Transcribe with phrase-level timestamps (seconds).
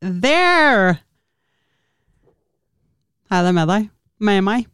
[0.00, 1.00] there!
[3.30, 3.88] Er det med deg?
[4.20, 4.66] Med meg?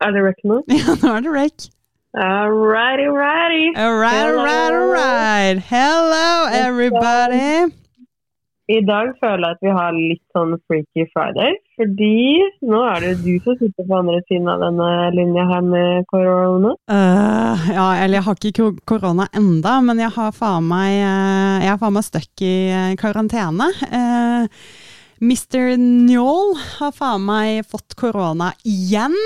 [0.00, 0.62] Er det rec nå?
[0.72, 1.68] Ja, nå er det rec.
[2.14, 3.72] Alrighty, righty.
[3.76, 5.58] Alright, alright, alright.
[5.58, 7.72] Hello, everybody.
[8.70, 12.38] I dag føler jeg at vi har litt sånn freaky friday, fordi
[12.70, 16.76] nå er det du som sitter på andre siden av denne linja her med korona.
[16.86, 21.72] Uh, ja, eller jeg har ikke korona enda, men jeg har faen meg, uh, jeg
[21.72, 23.68] har faen meg støkk i uh, karantene.
[23.90, 24.46] Uh,
[25.22, 25.74] Mr.
[25.82, 29.18] Njål har faen meg fått korona igjen.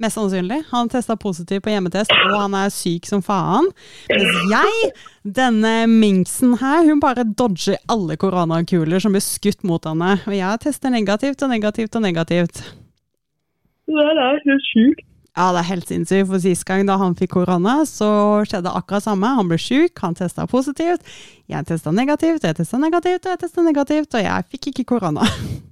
[0.00, 0.62] Mest sannsynlig.
[0.70, 3.68] Han testa positivt på hjemmetest, og han er syk som faen.
[4.08, 4.92] Mens jeg,
[5.40, 10.16] denne minksen her, hun bare dodger alle koronakuler som blir skutt mot henne.
[10.24, 12.64] Og jeg tester negativt og negativt og negativt.
[13.90, 15.06] Det er helt sjukt.
[15.36, 16.26] Ja, det er helt sinnssykt.
[16.28, 18.08] For sist gang da han fikk korona, så
[18.48, 19.30] skjedde akkurat samme.
[19.38, 21.04] Han ble syk, han testa positivt.
[21.50, 25.28] Jeg testa negativt, jeg testa negativt, og jeg testa negativt, og jeg fikk ikke korona.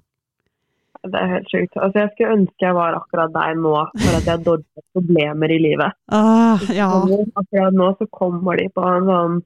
[1.12, 1.76] Det er helt sjukt.
[1.76, 5.60] Altså, jeg skulle ønske jeg var akkurat deg nå, for at jeg dodget problemer i
[5.62, 5.96] livet.
[6.12, 6.90] Ah, ja.
[6.98, 9.40] Akkurat nå så kommer de på en sånn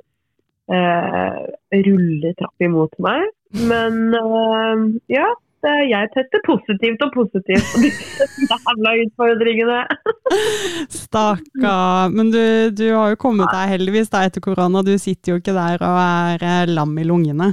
[0.72, 1.38] eh,
[1.86, 3.30] rulletrapp imot meg.
[3.68, 5.28] Men eh, ja,
[5.62, 9.80] jeg tester positivt og positivt på disse jævla utfordringene.
[10.90, 12.10] Stakkar.
[12.14, 12.42] Men du,
[12.74, 14.82] du har jo kommet deg heldigvis da etter korona.
[14.82, 17.52] Du sitter jo ikke der og er eh, lam i lungene.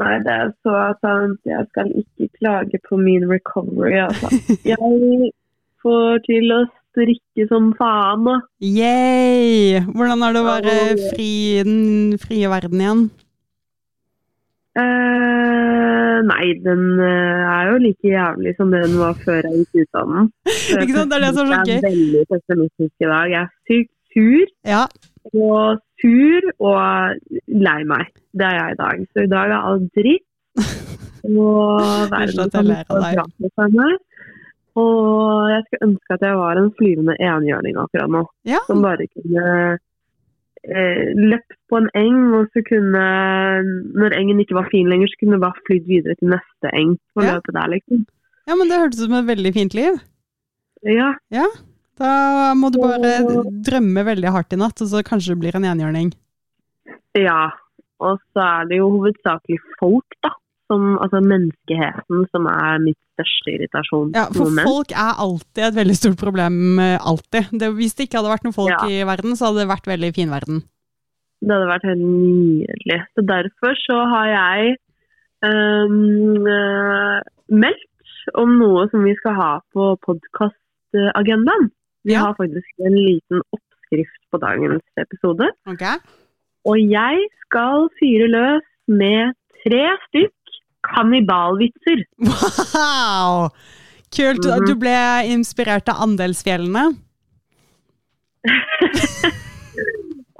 [0.00, 1.40] Nei, det er så sant.
[1.44, 4.30] Jeg skal ikke klage på min recovery, altså.
[4.72, 5.32] Jeg
[5.82, 6.62] får til å
[6.92, 8.38] strikke som faen nå.
[8.64, 9.82] Yay!
[9.92, 10.78] Hvordan er det å være
[11.10, 13.04] fri i den frie verden igjen?
[14.72, 19.98] Uh, nei, den uh, er jo like jævlig som den var før jeg gikk ut
[20.00, 20.30] av den.
[20.48, 21.12] Ikke sant?
[21.12, 23.34] Det er det som er så Jeg er veldig pessimistisk i dag.
[23.34, 24.86] Jeg er sykt sur Ja.
[25.30, 28.08] Og sur og lei meg.
[28.34, 29.04] Det er jeg i dag.
[29.12, 30.26] Så i dag er alt dritt.
[31.22, 33.76] Og verden kan av deg.
[33.76, 33.92] meg.
[34.74, 38.22] Og jeg skulle ønske at jeg var en flyvende enhjørning akkurat nå.
[38.48, 38.58] ja.
[38.66, 39.44] Som bare kunne
[40.66, 43.04] eh, løpt på en eng, og så kunne
[44.00, 46.96] Når engen ikke var fin lenger, så kunne jeg bare flydd videre til neste eng
[47.14, 47.36] og Ja.
[47.36, 48.02] løpe der, liksom.
[48.48, 50.00] Ja, men det hørtes ut som et veldig fint liv.
[50.82, 51.12] Ja.
[51.30, 51.46] Ja.
[52.00, 53.10] Da må du bare
[53.66, 56.12] drømme veldig hardt i natt, og så kanskje det blir en enhjørning.
[57.18, 57.50] ja.
[58.02, 60.32] Og så er det jo hovedsakelig folk, da.
[60.66, 64.08] Som, altså menneskeheten som er mitt største irritasjon.
[64.16, 64.66] Ja, for moment.
[64.66, 66.56] folk er alltid et veldig stort problem.
[66.82, 67.52] eh, Alltid.
[67.60, 68.88] Det, hvis det ikke hadde vært noen folk Ja.
[68.90, 70.62] i verden, så hadde det vært veldig fin verden.
[71.42, 72.98] Det hadde vært helt nydelig.
[73.14, 74.76] Så derfor så har jeg
[75.46, 77.22] øh,
[77.62, 81.70] meldt om noe som vi skal ha på podkastagendaen.
[82.04, 82.20] Vi Ja.
[82.26, 85.50] har faktisk en liten oppskrift på dagens episode.
[85.66, 85.96] Okay.
[86.66, 90.34] Og jeg skal fyre løs med tre stykk
[90.82, 92.02] kannibalvitser.
[92.26, 93.48] Wow!
[94.12, 94.44] Kult.
[94.44, 94.66] Mhm.
[94.66, 94.96] Du ble
[95.30, 96.96] inspirert av Andelsfjellene.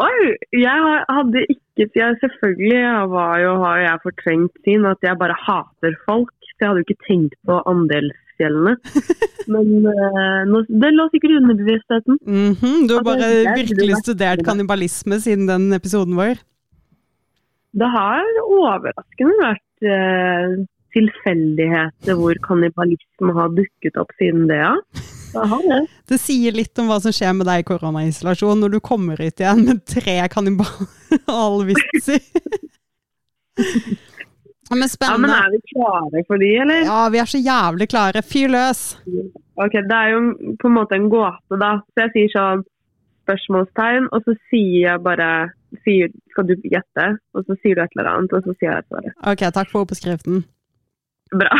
[0.03, 0.21] Oi!
[0.56, 5.94] Jeg hadde ikke jeg, Selvfølgelig var jo, har jeg fortrengt sin at jeg bare hater
[6.09, 6.33] folk.
[6.43, 7.61] Så jeg hadde jo ikke tenkt på
[8.42, 8.76] andelsfjellene.
[9.53, 12.19] Men uh, nå, det lå sikkert i underbevisstheten.
[12.26, 16.41] Mhm, Du har bare virkelig studert kannibalisme siden den episoden vår.
[17.72, 20.60] Det har overraskende vært uh,
[20.92, 24.76] tilfeldigheter hvor kannibalisme har dukket opp siden det, ja.
[26.12, 29.41] Det sier litt om hva som skjer med deg i koronaisolasjon når du kommer ut
[29.41, 32.20] igjen med tre kannibalvitser.
[34.72, 36.84] Men Ja, men er vi klare for de, eller?
[36.88, 38.22] Ja, vi er så jævlig klare.
[38.22, 38.83] Fyr løs!
[39.60, 40.21] Ok, Det er jo
[40.60, 41.72] på en måte en gåte, da.
[41.93, 42.65] Så jeg sier sånn
[43.22, 45.28] spørsmålstegn, og så sier jeg bare
[45.84, 47.06] sier, Skal du gjette?
[47.37, 49.16] Og så sier du et eller annet, og så sier jeg svaret.
[49.28, 50.43] Ok, takk for oppskriften.
[51.32, 51.53] Bra.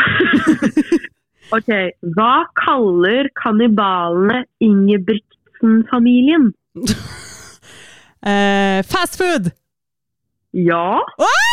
[1.57, 1.71] ok.
[2.17, 6.51] Hva kaller kannibalene Ingebrigtsen-familien?
[8.23, 9.49] Eh, fast food!
[10.55, 11.01] Ja?
[11.19, 11.52] Oi!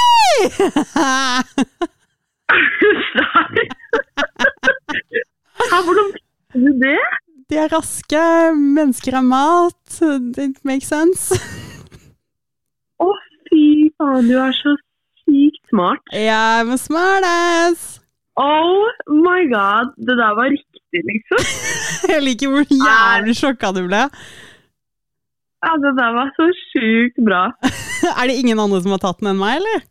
[5.70, 7.02] Ja, Hvordan visste du det?
[7.50, 8.20] De er raske,
[8.54, 10.00] mennesker er mat.
[10.38, 11.34] It makes sense.
[13.02, 13.08] Å,
[13.50, 13.64] fy
[13.98, 14.76] faen, du er så
[15.24, 16.02] sykt smart.
[16.14, 17.88] Jeg a smartass!
[18.40, 21.42] Oh my god, det der var riktig, liksom.
[22.14, 24.06] Jeg liker hvor jævlig sjokka du ble.
[25.60, 27.42] Ja, det der var så sjukt bra.
[28.18, 29.82] Er det ingen andre som har tatt den enn meg, eller?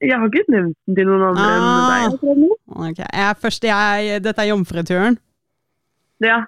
[0.00, 1.90] Jeg har ikke nevnt den til noen andre enn Ah.
[1.90, 2.14] deg.
[2.14, 2.90] Okay.
[2.90, 5.18] Ok, jeg først, jeg, Dette er jomfruturen.
[6.24, 6.38] Ja.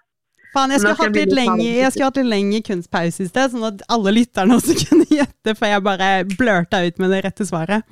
[0.53, 3.65] Faen, jeg skulle hatt litt lenge, jeg skulle hatt litt lenge kunstpause i sted, sånn
[3.71, 7.87] at alle lytterne også kunne gjette, for jeg bare blørta ut med det rette svaret.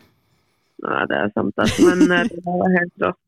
[0.85, 3.19] Nei, det er sant, altså, men eh, det var helt rått.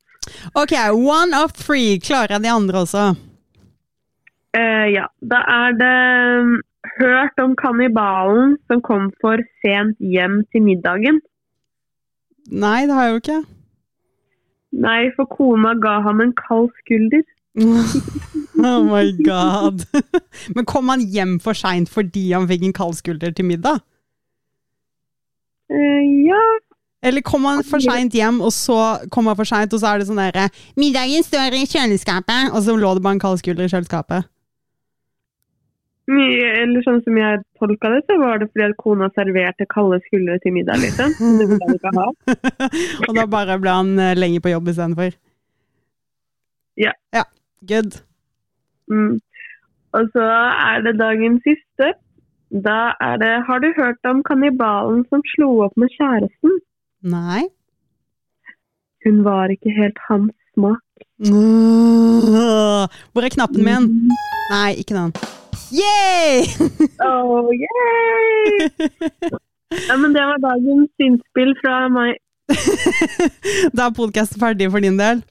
[0.54, 1.98] Ok, one of three.
[1.98, 3.06] Klarer jeg de andre også?
[4.56, 5.96] Uh, ja, da er det
[6.44, 6.52] mm,
[7.00, 11.20] hørt om kannibalen som kom for sent hjem til middagen.
[12.50, 13.42] Nei, det har jeg jo ikke.
[14.82, 17.24] Nei, for kona ga ham en kald skulder.
[18.62, 19.82] Oh my god.
[20.54, 23.80] Men kom han hjem for seint fordi han fikk en kald skulder til middag?
[25.72, 26.42] Uh, ja,
[27.02, 28.76] Eller kom han for seint hjem, og så
[29.10, 32.62] kom han for seint, og så er det sånn derre 'Middagen står i kjøleskapet', og
[32.62, 34.28] så lå det bare en kald skulder i kjøleskapet.
[36.12, 39.99] Mye, eller sånn som jeg tolka det, så var det fordi at kona serverte kalde
[40.06, 41.12] skuldre til middag, liksom.
[41.41, 42.09] Det ville han ikke ha.
[43.09, 45.19] og da bare ble han lenge lenger på jobb istedenfor.
[46.81, 46.93] Ja.
[47.12, 47.25] Ja,
[47.69, 48.00] good.
[48.91, 49.20] Mm.
[49.93, 50.29] Og så
[50.70, 51.93] er det dagen siste.
[52.53, 56.59] Da er det Har du hørt om kannibalen som slo opp med kjæresten?
[57.03, 57.43] Nei.
[59.05, 60.85] Hun var ikke helt hans smak.
[63.12, 63.88] Hvor er knappen min?
[64.53, 65.14] Nei, ikke den.
[65.72, 66.44] Yay!
[67.00, 68.69] Oh, yay!
[69.88, 72.19] Ja, men det var dagens innspill fra meg.
[73.76, 75.22] da er podkasten ferdig for din del.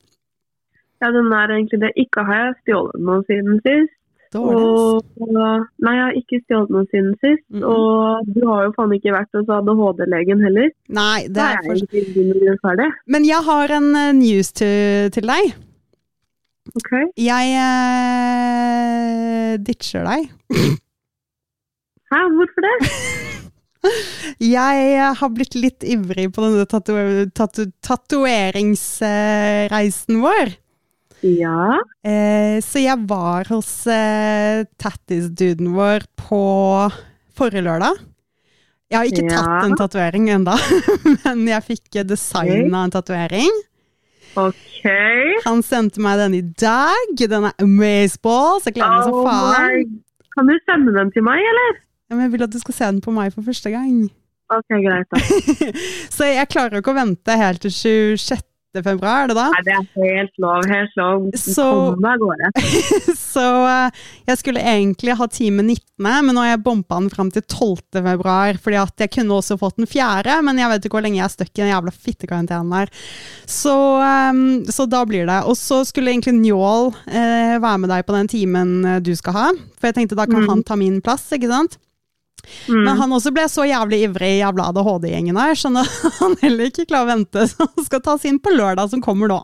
[0.97, 1.91] Ja, den er egentlig det.
[1.93, 3.93] Ikke har jeg stjålet noe siden sist.
[4.39, 7.45] Og, nei, jeg har ikke stjålet noe siden sist.
[7.53, 7.65] Mhm.
[7.69, 10.71] Og du har jo faen ikke vært hos ADHD-legen heller.
[10.89, 12.81] Nei, det er er for...
[12.81, 12.93] jeg.
[13.05, 15.53] Men jeg har en eh, news til, til deg.
[16.79, 16.91] Ok.
[17.19, 20.21] Jeg uh, ditcher deg.
[22.11, 22.75] Hæ, hvorfor det?
[24.53, 24.77] Jeg
[25.17, 30.51] har blitt litt ivrig på denne tatu- tatu- tatoveringsreisen vår.
[31.25, 31.79] Ja.
[32.05, 36.41] Uh, så jeg var hos eh, tattis-duden vår på
[37.37, 37.93] forrige lørdag.
[38.91, 39.35] Jeg har ikke Ja.
[39.39, 40.55] tatt en tatovering ennå,
[41.25, 43.51] men jeg fikk designa en tatovering.
[44.39, 44.85] Ok.
[45.45, 47.15] Han sendte meg den i dag.
[47.19, 49.75] Den er amazeball, så jeg gleder meg som Oh faen.
[49.81, 49.99] my-
[50.37, 51.79] Kan du sende den til meg, eller?
[52.09, 54.09] Ja, men jeg vil at du skal se den på meg for første gang.
[54.51, 55.19] Ok, greit da.
[56.15, 58.41] Så jeg klarer ikke å vente helt til 26.
[58.79, 59.47] februar, er det da?
[59.51, 61.25] Nei, det er helt lov, helt lov.
[61.35, 61.65] Så-.
[63.33, 63.99] Så eh,
[64.31, 67.99] jeg skulle egentlig ha time 19., men nå har jeg bompa den fram til 12.
[68.01, 71.19] februar, fordi at jeg kunne også fått den fjerde, men jeg vet ikke hvor lenge
[71.19, 72.89] jeg er stuck i den jævla fittekarantenen der.
[73.45, 74.41] Så, eh,
[74.71, 75.41] så da blir det.
[75.51, 79.37] Og så skulle egentlig Njål eh, være med deg på den timen eh, du skal
[79.37, 79.47] ha,
[79.77, 80.49] for jeg tenkte da kan Mm.
[80.49, 81.75] han ta min plass, ikke sant?
[82.67, 82.83] Mm.
[82.85, 85.85] Men han også ble så jævlig ivrig i jævla ADHD-gjengen her, så nå-
[86.21, 89.31] han heller ikke klarer å vente, så han skal tas inn på lørdag som kommer
[89.31, 89.41] nå.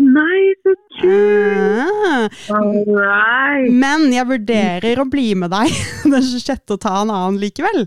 [0.00, 2.36] Nei, så kult!
[2.50, 2.60] Ah.
[2.86, 3.72] Right.
[3.74, 5.72] Men jeg vurderer å bli med deg
[6.06, 6.62] den 26.
[6.76, 7.86] og ta en annen likevel.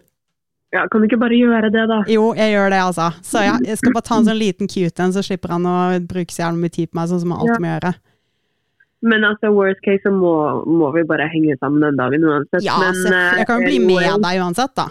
[0.73, 1.99] Ja, kan du ikke bare gjøre det, da?
[2.09, 3.11] Jo, jeg gjør det, altså.
[3.21, 5.75] Så jeg, jeg skal bare ta en sånn liten cute en, så slipper han å
[6.01, 7.91] bruke så jævlig mye tid på meg, sånn som han alltid må gjøre.
[9.03, 10.33] Men altså, worst case så må,
[10.63, 12.63] må vi bare henge sammen den dagen uansett.
[12.63, 14.87] Ja, Men, eh, jeg kan jo bli med deg uansett, da.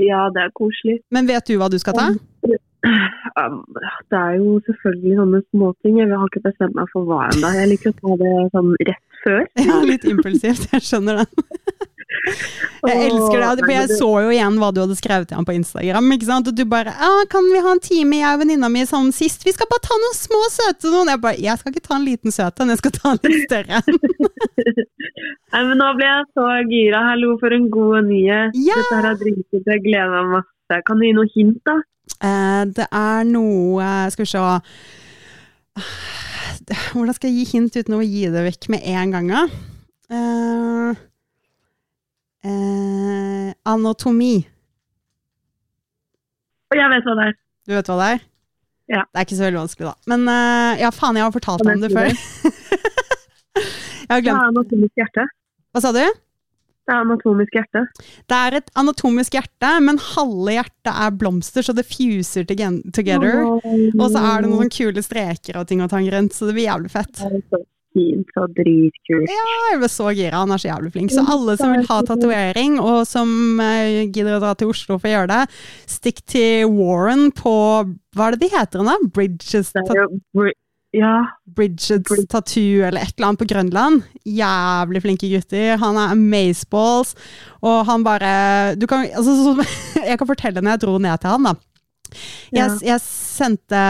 [0.00, 1.00] Ja, det er koselig.
[1.12, 2.08] Men vet du hva du skal ta?
[3.36, 3.58] Um,
[4.12, 5.98] det er jo selvfølgelig sånne småting.
[6.00, 7.50] Jeg har ikke bestemt meg for hva ennå.
[7.58, 9.42] Jeg liker å ta det sånn rett før.
[9.60, 11.48] Ja, litt impulsivt, jeg skjønner den.
[12.26, 15.54] Jeg elsker det, for jeg så jo igjen hva du hadde skrevet til ham på
[15.56, 16.12] Instagram.
[16.16, 16.50] ikke sant?
[16.50, 19.46] Og du bare ah, 'Kan vi ha en time, jeg og venninna mi, sammen sist?
[19.46, 22.08] Vi skal bare ta noen små søte noen.' Jeg bare 'Jeg skal ikke ta en
[22.08, 23.82] liten søt en, jeg skal ta en litt større'.
[25.52, 26.98] Nei, men nå ble jeg så gira.
[27.10, 28.56] Hallo, for en god nyhet.
[28.58, 28.76] Ja.
[28.76, 29.66] Dette her har dritkult.
[29.66, 30.82] Jeg gleder meg masse.
[30.86, 31.78] Kan du gi noe hint, da?
[32.22, 34.38] Eh, det er noe Skal vi se
[36.92, 39.26] Hvordan skal jeg gi hint uten å gi det vekk med en gang?
[39.30, 39.42] da?
[40.10, 40.90] Eh,
[42.44, 44.34] eh, anatomi.
[46.76, 47.36] Jeg vet hva det er.
[47.66, 48.20] Du vet hva det er?
[48.86, 49.02] Ja.
[49.10, 50.12] Det er ikke så veldig vanskelig, da.
[50.12, 52.12] Men eh, ja, faen, jeg har fortalt om det før.
[53.56, 55.26] jeg har Det glemt er anatomisk hjerte.
[55.74, 56.04] Hva sa du?
[56.86, 57.82] Det er anatomisk hjerte.
[58.30, 63.40] Det er et anatomisk hjerte, men halve hjertet er blomster, så det fuser together.
[63.42, 66.68] Og så er det noen kule streker og ting og tang rundt, så det blir
[66.68, 67.24] jævlig fett.
[67.96, 69.30] Fint og dritkult.
[69.32, 70.42] Ja, jeg ble så gira.
[70.42, 71.14] Han er så jævlig flink.
[71.16, 73.30] Så alle som vil ha tatovering, og som
[73.64, 75.40] eh, gidder å dra til Oslo for å gjøre det,
[75.88, 77.54] stikk til Warren på
[78.16, 78.84] Hva er det de heter?
[78.84, 78.98] da?
[79.16, 80.52] Bridges, Det ta jo br-
[80.96, 81.14] Ja,
[81.56, 84.04] Bridgets Brid- Tattoo eller et eller annet på Grønland.
[84.24, 85.74] Jævlig flinke gutter.
[85.82, 87.14] Han er amazeballs,
[87.64, 89.66] og han bare du kan, altså, så,
[90.10, 91.54] Jeg kan fortelle når jeg dro ned til han, da.
[92.52, 92.68] Jeg, Ja.
[92.82, 93.80] jeg sendte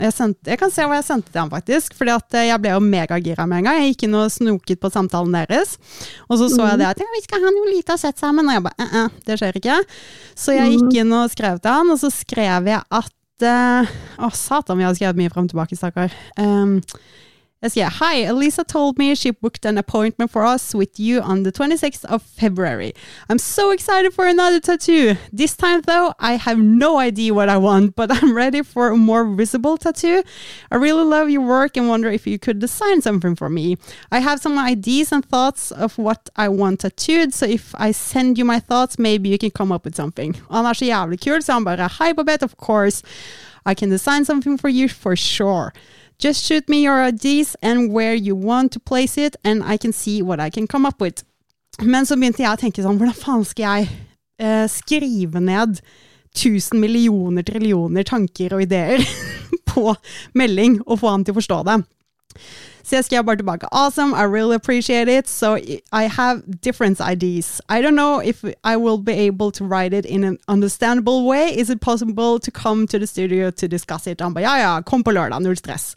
[0.00, 1.94] jeg, sendte jeg kan se hva jeg sendte til han, faktisk.
[1.98, 3.80] fordi at jeg ble jo megagira med en gang.
[3.82, 5.76] Jeg gikk inn og snoket på samtalen deres.
[6.30, 8.46] Og så så jeg det at ja, vi skal ha noe lite å sette sammen.
[8.48, 9.78] Og jeg bare eh, eh, det skjer ikke.
[10.34, 14.78] Så jeg gikk inn og skrev til han, og så skrev jeg at Å, satan,
[14.78, 16.14] vi har skrevet mye fram og tilbake, stakkar.
[16.40, 16.78] Um,
[17.68, 21.52] skrev Hi, Elisa told me she booked an appointment for us with you on the
[21.52, 22.92] 26th of February.
[23.28, 25.16] I'm so excited for another tattoo.
[25.32, 28.96] This time, though, I have no idea what I want, but I'm ready for a
[28.96, 30.22] more visible tattoo.
[30.70, 33.76] I really love your work and wonder if you could design something for me.
[34.10, 38.38] I have some ideas and thoughts of what I want tattooed, so if I send
[38.38, 40.34] you my thoughts, maybe you can come up with something.
[40.50, 43.02] Han er så jævlig kul, så han bare Hi, Babette, of course.
[43.66, 45.72] I can design something for you for sure.
[46.18, 49.92] Just shoot me your ideas and where you want to place it, and I can
[49.92, 51.24] see what I can come up with.
[51.82, 53.90] Men så begynte jeg å tenke sånn, hvordan faen skal jeg
[54.40, 55.82] eh, skrive ned
[56.36, 59.04] tusen millioner trillioner tanker og ideer
[59.70, 59.92] på
[60.36, 61.76] melding og få han til å forstå det?
[62.86, 65.28] Så jeg skrev bare tilbake Awesome, I really appreciate it.
[65.28, 65.56] So
[65.92, 67.60] I have different ideas.
[67.68, 71.50] I don't know if I will be able to write it in an understandable way.
[71.60, 74.20] Is it possible to come to the studio to discuss it?
[74.20, 75.96] Han ba ja, ja, kom på lørdag, null stress.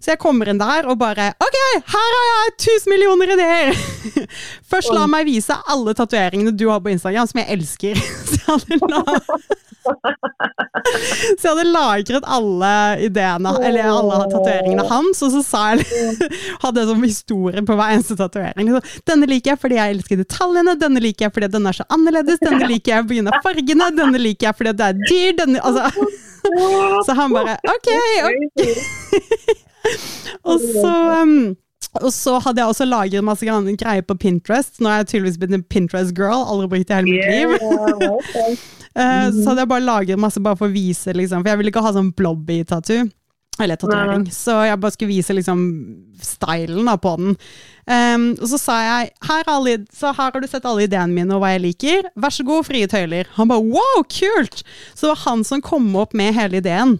[0.00, 1.56] Så jeg kommer inn der og bare OK,
[1.92, 3.74] her har jeg tusen millioner ideer!
[4.72, 8.00] Først la meg vise alle tatoveringene du har på Instagram, som jeg elsker.
[8.30, 9.20] Så jeg hadde,
[11.38, 12.72] så jeg hadde lagret alle
[13.06, 15.86] ideene, eller alle tatoveringene hans, og så sa jeg
[16.64, 18.72] hadde jeg sånn historie på hver eneste tatovering.
[19.08, 22.42] Denne liker jeg fordi jeg elsker detaljene, denne liker jeg fordi den er så annerledes,
[22.42, 23.40] denne liker jeg pga.
[23.44, 26.10] fargene, denne liker jeg fordi det er dyr, denne altså.
[27.04, 27.88] Så han bare OK,
[28.24, 28.62] ok.
[30.48, 31.34] og så um,
[31.98, 34.78] og så hadde jeg også lagret masse greier på Pinterest.
[34.80, 38.60] Nå er jeg tydeligvis blitt en Pinterest-girl, aldri brukt det i hele mitt liv.
[38.98, 41.72] Uh, så hadde jeg bare laget masse bare for å vise, liksom, for jeg ville
[41.74, 43.08] ikke ha sånn blobby-tattoo.
[43.60, 44.24] Eller tatovering.
[44.32, 45.60] Så jeg bare skulle vise liksom
[46.24, 47.36] stylen da, på den.
[47.90, 51.36] Um, og så sa jeg her, alle, så her har du sett alle ideene mine
[51.36, 52.08] og hva jeg liker.
[52.20, 53.28] Vær så god, frie tøyler.
[53.36, 54.62] Han bare wow, kult!
[54.94, 56.96] Så det var han som kom opp med hele ideen.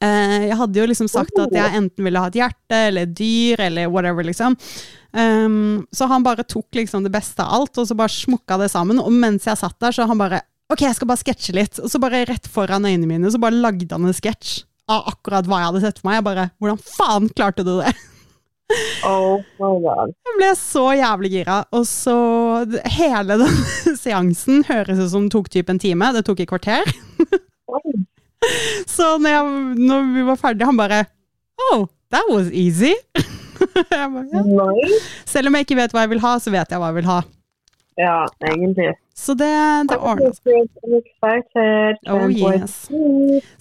[0.00, 3.14] Uh, jeg hadde jo liksom sagt at jeg enten ville ha et hjerte eller et
[3.18, 4.56] dyr eller whatever, liksom.
[5.14, 8.72] Um, så han bare tok liksom det beste av alt, og så bare smukka det
[8.72, 8.98] sammen.
[9.02, 10.42] Og mens jeg satt der, så han bare
[10.74, 11.78] OK, jeg skal bare sketsje litt.
[11.78, 15.46] Og så bare rett foran øynene mine, så bare lagde han en sketsj av akkurat
[15.48, 16.18] hva jeg hadde sett for meg.
[16.18, 17.94] Jeg bare Hvordan faen klarte du det?
[19.04, 20.14] Oh my God.
[20.24, 21.58] Jeg ble så jævlig gira.
[21.76, 22.14] Og så
[22.96, 23.58] Hele den
[24.02, 26.08] seansen høres ut som tok typ en time.
[26.16, 26.88] Det tok et kvarter.
[28.94, 31.04] Så når, jeg, når, vi var ferdige, han bare
[31.70, 32.92] Oh, that was easy.
[33.92, 34.42] bare, ja.
[35.28, 37.08] Selv om jeg ikke vet hva jeg vil ha, så vet jeg hva jeg vil
[37.08, 37.22] ha.
[38.00, 38.94] Ja, egentlig.
[39.14, 39.50] Så det,
[39.90, 40.70] det ordner seg.
[42.10, 42.74] Oh, yes.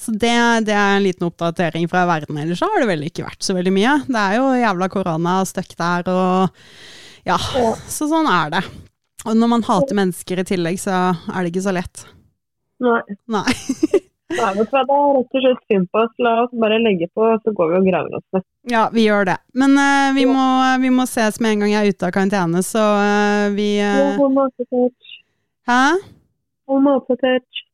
[0.02, 0.34] Så det,
[0.66, 2.40] det, er en liten oppdatering fra verden.
[2.42, 4.00] Ellers har det vel ikke vært så veldig mye.
[4.08, 6.63] Det er jo jævla korona og støkk der og
[7.24, 8.63] ja, så sånn er det.
[9.24, 12.08] Og når man hater mennesker i tillegg, så er det ikke så lett.
[12.84, 13.00] Nei.
[13.32, 13.46] Nei.
[14.32, 16.13] Nei, hva, Det er rett og slett synd på oss.
[16.24, 18.46] La oss bare legge på, så går vi og graver oss ned.
[18.72, 19.38] Ja, vi gjør det.
[19.60, 20.46] Men uh, vi, må,
[20.82, 24.15] vi, må, ses med en gang jeg er ute av karantene, så uh, vi uh...
[25.70, 25.84] Hæ?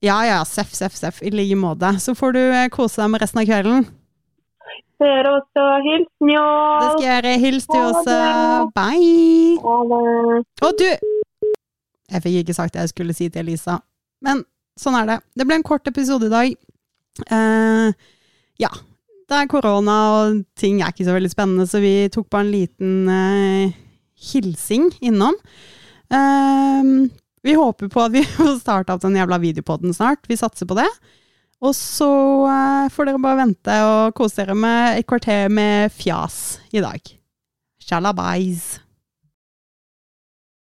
[0.02, 1.22] Ja ja, seff, seff, seff.
[1.22, 1.94] I like måte.
[2.02, 2.42] Så får du
[2.74, 3.88] kose deg med resten av kvelden.
[5.00, 5.66] Dere også.
[5.86, 6.82] Hils Njål.
[6.82, 7.36] Det skal jeg gjøre.
[7.44, 8.16] Hils du også.
[8.76, 9.56] Bye.
[9.64, 10.42] Ha det.
[10.66, 10.88] Å, du
[12.10, 13.78] Jeg fikk ikke sagt det jeg skulle si til Elisa,
[14.26, 14.42] men
[14.80, 15.18] sånn er det.
[15.38, 16.56] Det ble en kort episode i dag.
[17.28, 17.92] Uh,
[18.62, 18.72] ja.
[19.30, 22.54] Det er korona, og ting er ikke så veldig spennende, så vi tok bare en
[22.54, 23.78] liten uh,
[24.32, 25.38] hilsing innom.
[26.10, 27.06] Uh,
[27.46, 30.26] vi håper på at vi får starta opp den jævla videopoden snart.
[30.30, 30.90] Vi satser på det.
[31.60, 32.08] Og så
[32.96, 37.04] får dere bare vente og kose dere med et kvarter med fjas i dag.
[37.84, 38.78] Shalabais.